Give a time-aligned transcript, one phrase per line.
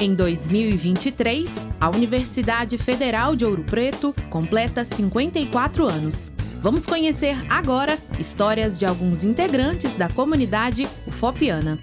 [0.00, 6.32] Em 2023, a Universidade Federal de Ouro Preto completa 54 anos.
[6.62, 11.80] Vamos conhecer agora histórias de alguns integrantes da comunidade ufopiana.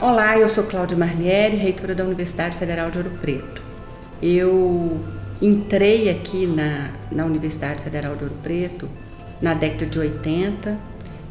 [0.00, 3.60] Olá, eu sou Cláudia Marnieri, reitora da Universidade Federal de Ouro Preto.
[4.22, 5.04] Eu
[5.42, 8.88] entrei aqui na, na Universidade Federal de Ouro Preto
[9.42, 10.78] na década de 80,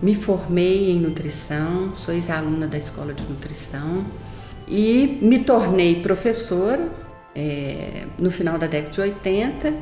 [0.01, 4.05] me formei em nutrição, sou ex-aluna da Escola de Nutrição
[4.67, 6.89] e me tornei professora
[7.35, 9.73] é, no final da década de 80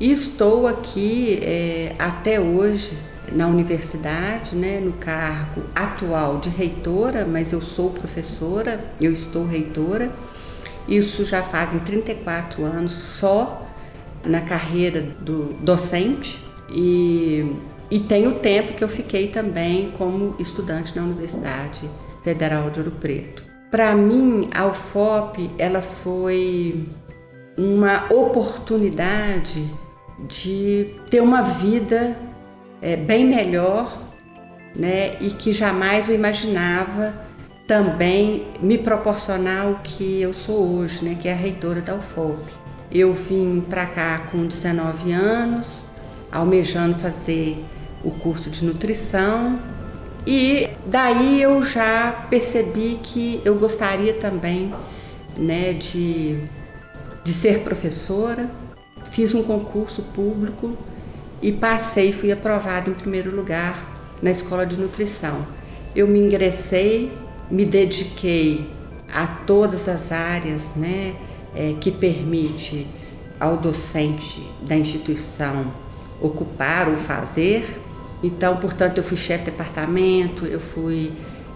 [0.00, 2.96] e estou aqui é, até hoje
[3.32, 10.10] na universidade, né, no cargo atual de reitora, mas eu sou professora, eu estou reitora.
[10.86, 13.66] Isso já fazem 34 anos só
[14.24, 16.38] na carreira do docente
[16.70, 17.56] e,
[17.94, 21.88] e tem o tempo que eu fiquei também como estudante na Universidade
[22.24, 23.44] Federal de Ouro Preto.
[23.70, 26.88] Para mim, a UFOP ela foi
[27.56, 29.64] uma oportunidade
[30.26, 32.16] de ter uma vida
[32.82, 33.96] é, bem melhor,
[34.74, 35.14] né?
[35.20, 37.14] E que jamais eu imaginava
[37.64, 41.16] também me proporcionar o que eu sou hoje, né?
[41.22, 42.42] Que é a reitora da UFOP.
[42.90, 45.84] Eu vim para cá com 19 anos,
[46.32, 47.64] almejando fazer
[48.04, 49.58] o curso de nutrição
[50.26, 54.72] e daí eu já percebi que eu gostaria também,
[55.36, 56.38] né, de,
[57.22, 58.48] de ser professora.
[59.10, 60.76] Fiz um concurso público
[61.42, 65.46] e passei, fui aprovada em primeiro lugar na escola de nutrição.
[65.94, 67.12] Eu me ingressei,
[67.50, 68.66] me dediquei
[69.12, 71.14] a todas as áreas né,
[71.54, 72.86] é, que permite
[73.38, 75.70] ao docente da instituição
[76.18, 77.83] ocupar ou fazer.
[78.22, 81.12] Então, portanto, eu fui chefe de departamento, eu fui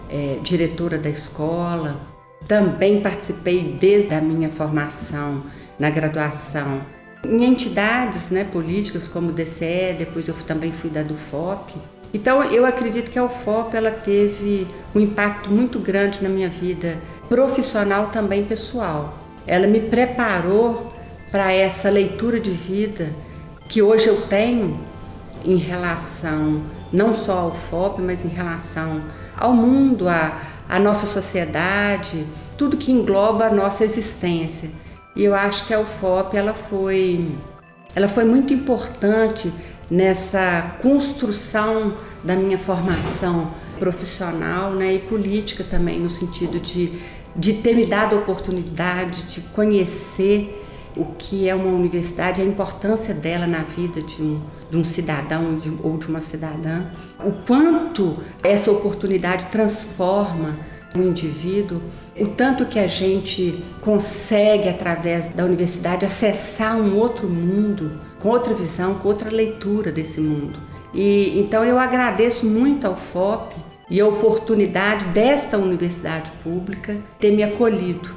[0.09, 1.99] é, diretora da escola,
[2.47, 5.43] também participei desde a minha formação
[5.79, 6.81] na graduação
[7.23, 11.73] em entidades né, políticas como o DCE, depois eu também fui da do FOP.
[12.13, 16.97] Então eu acredito que a UFOP ela teve um impacto muito grande na minha vida
[17.27, 19.13] profissional também pessoal.
[19.45, 20.93] Ela me preparou
[21.31, 23.13] para essa leitura de vida
[23.67, 24.79] que hoje eu tenho
[25.45, 26.61] em relação
[26.91, 29.01] não só ao FOP, mas em relação
[29.37, 32.25] ao mundo, à, à nossa sociedade,
[32.57, 34.69] tudo que engloba a nossa existência.
[35.15, 37.31] E eu acho que a UFOP ela foi,
[37.95, 39.51] ela foi muito importante
[39.89, 46.99] nessa construção da minha formação profissional né, e política também, no sentido de,
[47.35, 50.65] de ter me dado a oportunidade de conhecer
[50.99, 55.55] o que é uma universidade, a importância dela na vida de um, de um cidadão
[55.55, 56.83] de, ou de uma cidadã,
[57.23, 60.59] o quanto essa oportunidade transforma
[60.93, 61.79] o indivíduo,
[62.19, 68.53] o tanto que a gente consegue, através da universidade, acessar um outro mundo, com outra
[68.53, 70.59] visão, com outra leitura desse mundo.
[70.93, 73.55] E então eu agradeço muito ao FOP
[73.89, 78.09] e a oportunidade desta universidade pública ter me acolhido.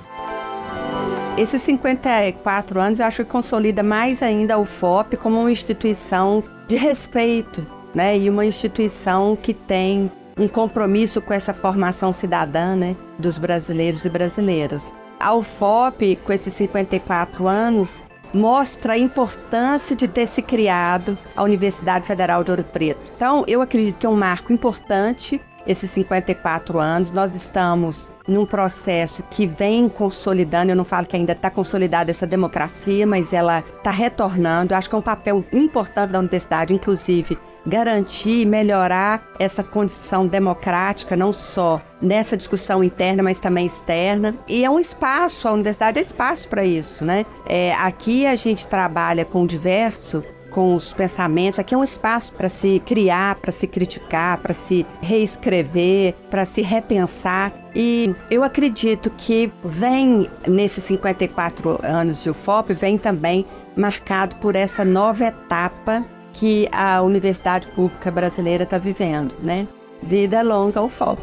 [1.37, 6.76] Esses 54 anos eu acho que consolida mais ainda o FOP como uma instituição de
[6.76, 8.19] respeito, né?
[8.19, 14.10] E uma instituição que tem um compromisso com essa formação cidadã né, dos brasileiros e
[14.10, 14.92] brasileiras.
[15.19, 18.03] A UFOP, com esses 54 anos,
[18.34, 23.00] mostra a importância de ter se criado a Universidade Federal de Ouro Preto.
[23.16, 27.11] Então, eu acredito que é um marco importante esses 54 anos.
[27.11, 32.27] Nós estamos num processo que vem consolidando, eu não falo que ainda está consolidada essa
[32.27, 34.75] democracia, mas ela está retornando.
[34.75, 41.17] Eu acho que é um papel importante da universidade, inclusive, garantir, melhorar essa condição democrática,
[41.17, 44.34] não só nessa discussão interna, mas também externa.
[44.49, 47.25] E é um espaço, a universidade é espaço para isso, né?
[47.47, 51.59] É, aqui a gente trabalha com diverso com os pensamentos.
[51.59, 56.63] Aqui é um espaço para se criar, para se criticar, para se reescrever, para se
[56.63, 57.53] repensar.
[57.75, 63.45] E eu acredito que vem nesses 54 anos de UFOP, vem também
[63.77, 66.04] marcado por essa nova etapa
[66.34, 69.66] que a Universidade Pública Brasileira está vivendo, né?
[70.03, 71.22] Vida longa ao FOP.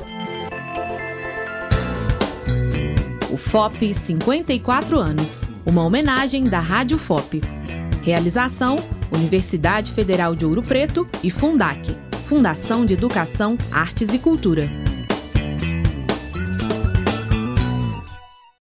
[3.31, 7.41] O FOP 54 anos, uma homenagem da Rádio FOP.
[8.01, 8.77] Realização:
[9.11, 11.95] Universidade Federal de Ouro Preto e Fundac,
[12.25, 14.88] Fundação de Educação, Artes e Cultura.